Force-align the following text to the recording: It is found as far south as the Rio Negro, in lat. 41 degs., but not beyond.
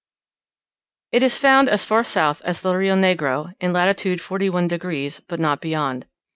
It 1.11 1.21
is 1.21 1.37
found 1.37 1.69
as 1.69 1.85
far 1.85 2.03
south 2.03 2.41
as 2.43 2.63
the 2.63 2.75
Rio 2.75 2.95
Negro, 2.95 3.53
in 3.61 3.71
lat. 3.71 4.01
41 4.01 4.67
degs., 4.67 5.19
but 5.27 5.39
not 5.39 5.61
beyond. 5.61 6.07